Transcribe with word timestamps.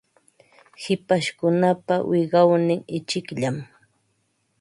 Hipashkunapa 0.81 1.95
wiqawnin 2.09 2.81
ichikllam. 2.97 3.57